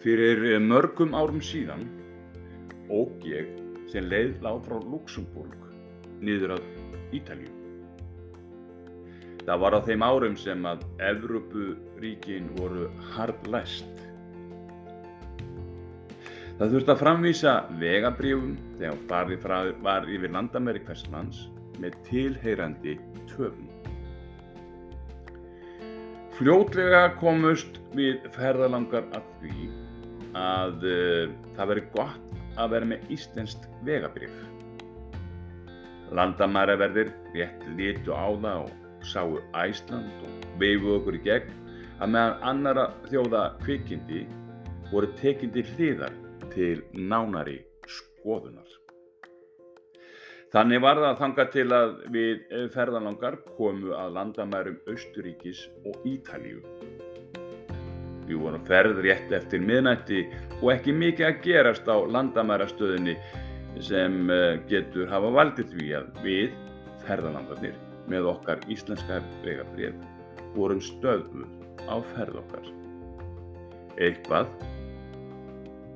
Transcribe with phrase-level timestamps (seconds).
[0.00, 1.82] Fyrir mörgum árum síðan
[2.88, 3.50] óg ég
[3.92, 5.66] sem leið lág frá Luxemburg
[6.24, 6.68] niður að
[7.18, 7.50] Ítalju.
[9.44, 13.90] Það var á þeim árum sem að Evrópuríkin voru hardlæst.
[16.56, 21.44] Það þurfti að framvísa vegabrífum þegar farið var yfir landamæri hvers lands
[21.76, 22.96] með tilheyrandi
[23.34, 23.68] töfum.
[26.40, 29.70] Fljótlega komust við ferðalangar að því
[30.38, 34.34] að uh, það veri gott að vera með íslenskt vegabrif.
[36.16, 41.54] Landamæraverðir rétt litu á það og sáu Æsland og veifu okkur í gegn
[42.00, 44.24] að meðan annara þjóða kvikindi
[44.90, 46.14] voru tekindi hliðar
[46.54, 48.66] til nánari skoðunar.
[50.50, 52.40] Þannig var það þanga til að við
[52.74, 56.64] ferðalangar komu að landamærum Austuríkis og Ítalíu.
[58.30, 60.20] Við vorum ferð rétt eftir miðnætti
[60.60, 63.16] og ekki mikið að gerast á landamærastöðinni
[63.82, 64.30] sem
[64.70, 66.54] getur hafa valdið því að við,
[67.08, 67.74] ferðalangarnir,
[68.10, 69.98] með okkar íslenska vegabrið,
[70.54, 71.46] vorum stöðuð
[71.90, 72.72] á ferð okkar.
[73.98, 74.50] Eitthvað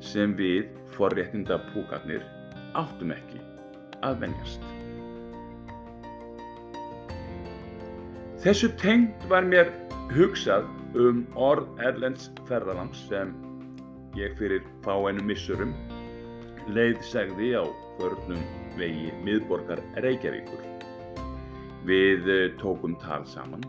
[0.03, 2.27] sem við, forréttinda púkarnir,
[2.75, 3.43] áttum ekki
[4.03, 4.84] að venjast.
[8.45, 9.71] Þessu tengt var mér
[10.13, 10.67] hugsað
[11.01, 13.31] um orð Erlends ferðalangs sem
[14.19, 15.71] ég fyrir fáinu missurum
[16.77, 17.65] leið segði á
[17.97, 18.43] förnum
[18.77, 20.61] vegi miðborgar Reykjavíkur.
[21.89, 22.29] Við
[22.61, 23.65] tókum tal saman.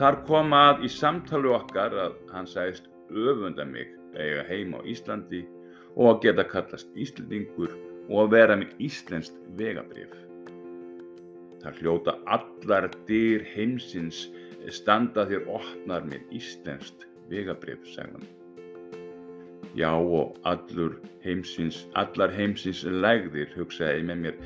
[0.00, 5.42] Þar kom að í samtalu okkar að hann sagðist öfunda mig eiga heima á Íslandi
[5.92, 7.76] og að geta kallast Íslandingur
[8.08, 10.16] og að vera með íslenskt vegabrif.
[11.62, 14.26] Það hljóta allar dyr heimsins
[14.74, 18.26] standa þér opnar með íslenskt vegabrif, segðan.
[19.76, 24.40] Já og allur heimsins, allar heimsins legðir, hugsaði með mér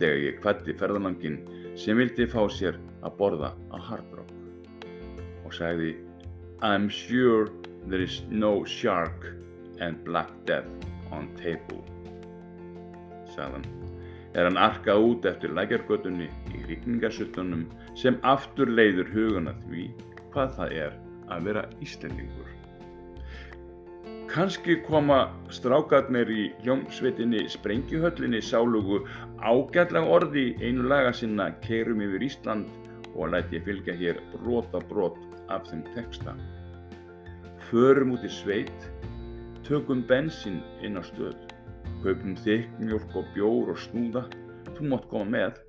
[0.00, 1.38] þegar ég kvatti ferðalangin
[1.78, 4.32] sem vildi fá sér að borða á Hard Rock
[5.44, 5.94] og sagði
[6.62, 7.50] I'm sure
[7.86, 9.26] there is no shark
[9.80, 10.70] and black death
[11.12, 11.82] on table
[13.34, 13.66] sagðan,
[14.34, 17.68] er hann arkað út eftir lækjargötunni í hrigningarsuttunum
[17.98, 19.84] sem aftur leiður hugan að því
[20.34, 20.96] hvað það er
[21.30, 22.50] að vera Íslendingur.
[24.34, 25.20] Kanski koma
[25.54, 29.04] strákarnir í hljómsveitinni Sprengjuhöllinni sálugu
[29.38, 35.20] ágætlega orði einu laga sinna Keirum yfir Ísland og læti ég fylgja hér brota brot
[35.54, 36.34] af þeim texta.
[37.70, 38.88] Förum út í sveit,
[39.62, 41.53] tökum bensín inn á stöð
[42.04, 44.26] kaupum þykmjólk og bjór og snúða,
[44.76, 45.60] þú mátt koma með.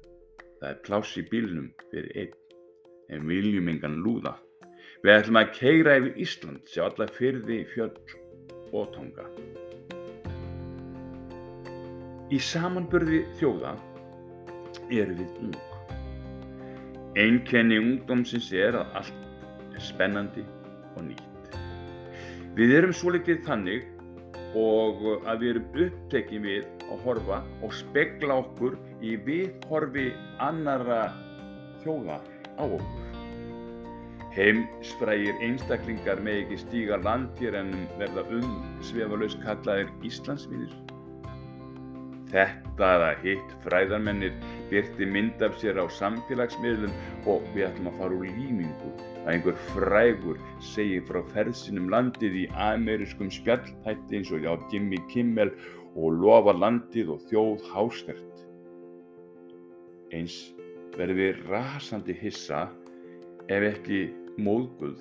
[0.59, 2.33] Það er pláss í bílnum fyrir einn,
[3.15, 4.33] en viljum engan lúða.
[5.05, 7.93] Við ætlum að keira yfir Ísland, sjá alla fyrði, fjöll
[8.75, 9.29] og tonga.
[12.35, 13.75] Í samanbörði þjóða
[14.91, 15.57] eru við ung.
[17.15, 20.43] Einkenni ungdómsins er að allt er spennandi
[20.97, 21.59] og nýtt.
[22.59, 23.85] Við erum svo litið þannig
[24.55, 30.07] og að við erum upptekið við að horfa og spegla okkur í viðhorfi
[30.43, 31.01] annara
[31.83, 32.21] þjóða
[32.55, 33.01] á okkur.
[34.35, 40.73] Heimsfrægir einstaklingar með ekki stíga landjér en verða umsvefalaus kallaðir Íslandsvinir.
[42.31, 44.35] Þetta að hitt fræðarmennir
[44.71, 46.93] byrti mynd af sér á samfélagsmiðlum
[47.31, 48.91] og við ætlum að fara úr límingu
[49.25, 50.41] að einhver frægur
[50.73, 55.53] segir frá ferðsinum landið í amerískum spjallhætti eins og já Jimmy Kimmel
[55.95, 58.43] og lofa landið og þjóð hástert.
[60.13, 60.37] Eins
[60.95, 62.67] verðum við rasandi hissa
[63.51, 64.05] ef ekki
[64.41, 64.99] móðguð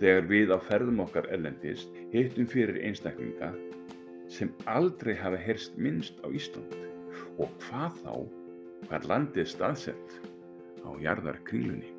[0.00, 3.52] þegar við á ferðum okkar erlendist hittum fyrir einstaklinga
[4.32, 6.74] sem aldrei hafa heyrst minnst á Ísland
[7.38, 8.12] og hvað þá
[8.86, 10.16] hvað landið staðsett
[10.86, 11.96] á jarðarkringlunni.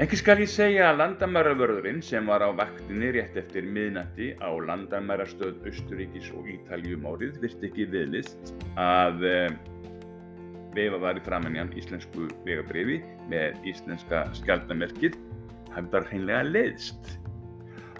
[0.00, 5.66] Ekki skal ég segja að landamæravörðurinn sem var á vaktinni rétt eftir miðnætti á landamærastöð
[5.68, 9.52] Östuríkis og Ítaljum árið virti ekki viðlist að eh,
[10.72, 15.18] veifa var í framennjan íslensku vegabrifi með íslenska skjaldamerkið
[15.74, 17.12] hafði það hreinlega leiðst.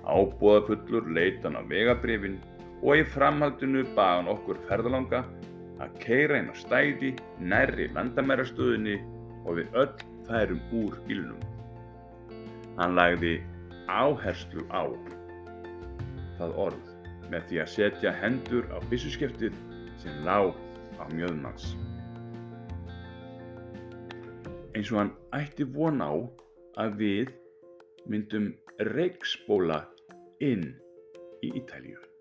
[0.09, 2.41] Ábúðafullur leitan á vegabrifin
[2.81, 5.27] og í framhaldinu baðan okkur ferðalanga
[5.83, 7.13] að keira inn á stæði
[7.43, 8.99] nærri landamærastöðinni
[9.43, 9.95] og við öll
[10.29, 11.41] færum úr bílnum.
[12.79, 13.41] Hann lagði
[13.91, 14.87] áherslu á
[16.39, 16.93] það orð
[17.33, 19.57] með því að setja hendur á byssuskeftið
[20.03, 20.55] sem lág
[21.01, 21.73] á mjöðmanns.
[24.73, 26.13] Eins og hann ætti von á
[26.81, 27.35] að við
[28.09, 28.53] myndum
[28.93, 29.83] reikspóla
[30.41, 30.73] inn
[31.45, 32.12] í Ítalíu.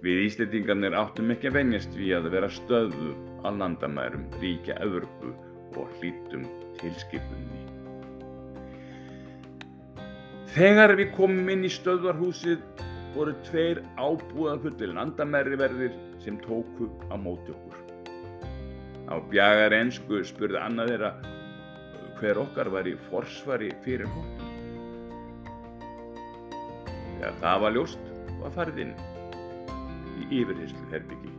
[0.00, 3.10] Við Íslendingarnir áttum ekki að venjast við að vera stöðu
[3.44, 5.34] á landamærum ríkja Evropu
[5.76, 6.46] og hlítum
[6.80, 7.60] tilskipunni.
[10.54, 12.64] Þegar við komum inn í stöðvarhúsið
[13.12, 15.92] voru tveir ábúðafullir landamæriverðir
[16.24, 17.76] sem tóku á móti okkur.
[19.12, 21.12] Á bjagar ensku spurði annað þeirra
[22.22, 24.48] hver okkar var í forsvari fyrir hóttum.
[27.20, 28.98] Þegar það var ljóst var farið inn
[30.20, 31.32] í yfirheyslu herbyggi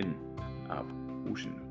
[0.00, 0.14] inn
[0.72, 0.88] af
[1.26, 1.64] húsinu.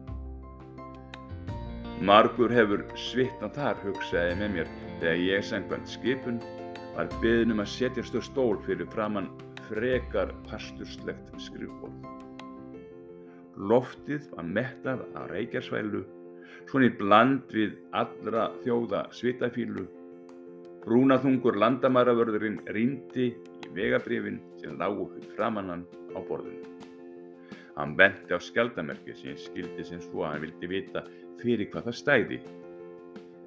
[2.08, 4.68] Margur hefur svitnað þar hugsaði með mér
[5.00, 6.38] þegar ég sengvand skipun
[6.94, 9.32] var beðin um að setjast á stól fyrir framann
[9.68, 12.06] frekar pasturslegt skrifborð.
[13.58, 16.04] Loftið var mettað að reykjarsvælu,
[16.70, 19.88] svonir bland við allra þjóða svitafílu.
[20.88, 25.82] Brúnaþungur landamæravörðurinn rýndi í vegabrifin sem lágu fyrir framannan
[26.16, 26.64] á borðinu.
[27.76, 31.04] Hann benti á skjaldamerki sem skildi sem svo að hann vildi vita
[31.42, 32.40] fyrir hvað það stæði.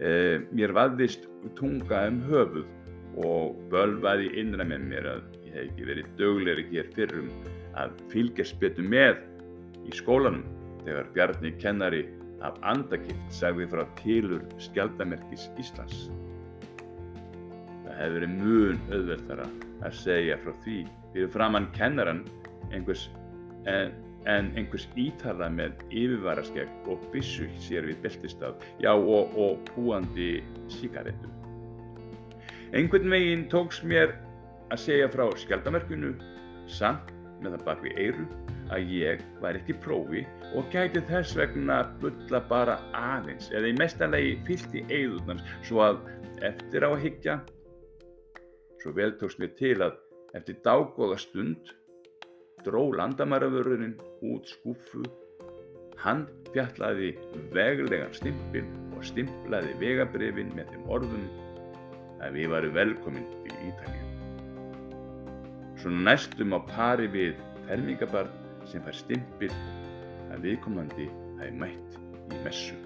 [0.05, 1.25] Eh, mér vaðist
[1.57, 2.69] tunga um höfuð
[3.25, 7.31] og bölvaði innra með mér að ég hef ekki verið döglegri hér fyrrum
[7.81, 9.17] að fylgjast betur með
[9.89, 10.45] í skólanum
[10.85, 12.05] þegar Bjarni kennari
[12.45, 16.11] af andakipt sagði frá tilur skjaldamerkis Íslands.
[18.01, 19.49] Hefði verið mjög auðveldara
[19.85, 20.77] að segja frá því
[21.13, 22.23] fyrir framann kennaran
[22.73, 23.09] einhvers,
[23.69, 23.93] en,
[24.31, 30.41] en einhvers ítala með yfirvaraskegg og bissu sér við beltistaf, já og, og púandi
[30.73, 31.29] síkaretu.
[32.73, 34.15] Einhvern veginn tóks mér
[34.71, 36.15] að segja frá skjaldamerkunu
[36.71, 37.11] samt
[37.43, 38.27] með það bak við eyru
[38.71, 40.23] að ég var ekki prófi
[40.57, 46.05] og gæti þess vegna bulla bara aðeins eða í mestanlegi fyllt í eigðunans svo að
[46.47, 47.41] eftir á að higgja
[48.81, 49.99] svo vel tóks mér til að
[50.39, 51.73] eftir dágóða stund
[52.65, 53.97] dró landamæravörðurinn
[54.33, 55.05] út skúfu
[56.01, 57.13] hann fjallaði
[57.55, 58.65] veglegan stimpil
[58.97, 61.27] og stimplaði vegabrifin með þeim orðum
[62.21, 64.07] að við varum velkomin til Ítalíu.
[65.81, 68.33] Svona næstum á pari við fermingabarn
[68.69, 69.53] sem fær stimpil
[70.31, 71.09] að viðkomandi
[71.41, 72.01] hafi mætt
[72.31, 72.77] í messu.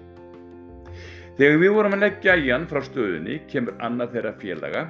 [1.35, 4.85] Þegar við vorum að leggja í hann frá stöðunni kemur annað þeirra félaga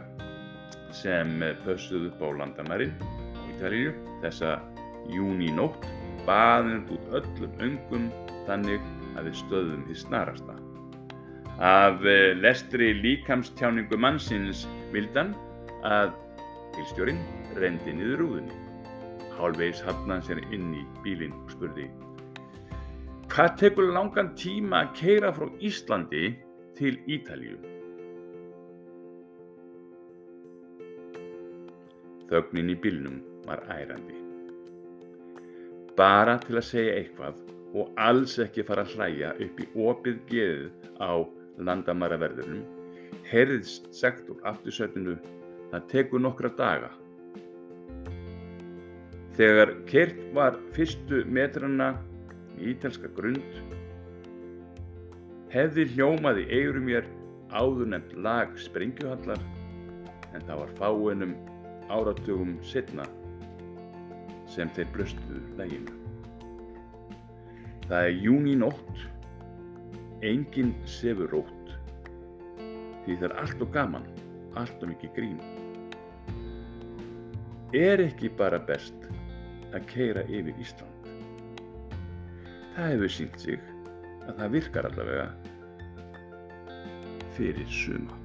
[0.95, 2.93] sem pössuð upp á landamærin
[3.35, 3.93] á Ítalíu
[4.23, 4.57] þessa
[5.11, 5.87] júni nótt
[6.27, 8.07] baðin út öllum öngum
[8.47, 8.83] þannig
[9.15, 10.55] að við stöðum því snarasta.
[11.63, 12.01] Af
[12.39, 15.35] lestri líkamstjáningu mannsins vildan
[15.87, 16.15] að
[16.75, 17.21] bílstjórin
[17.59, 18.57] rendi niður rúðunni.
[19.35, 21.89] Hálfvegs hafnaði sér inn í bílinn og spurði
[23.35, 26.27] Hvað tekur langan tíma að keira frá Íslandi
[26.77, 27.74] til Ítalíu?
[32.29, 34.15] Þögnin í bílnum var ærandi.
[35.95, 37.41] Bara til að segja eitthvað
[37.75, 41.13] og alls ekki fara að hlæja upp í opið geðið á
[41.69, 42.63] landamæraverðunum,
[43.29, 45.15] heyrðist sagt úr aftursötinu
[45.71, 46.91] það tekur nokkra daga.
[49.35, 51.93] Þegar kert var fyrstu metrana
[52.55, 53.59] í ítalska grund,
[55.51, 57.09] hefði hljómaði eigur mér
[57.51, 59.41] áður nefnt lag Springjuhallar
[60.35, 61.35] en það var fáinum
[61.93, 63.05] áratugum setna
[64.49, 65.93] sem þeir blöstuðu læginu.
[67.85, 69.03] Það er júni nótt,
[70.25, 71.75] enginn sefur rótt,
[73.05, 74.09] því það er allt og gaman,
[74.57, 75.39] allt og mikið grín.
[77.75, 79.09] Er ekki bara best
[79.75, 81.09] að keira yfir Ísland?
[82.75, 83.59] Það hefur sínt sig
[84.25, 85.27] að það virkar allavega
[87.35, 88.24] fyrir suma.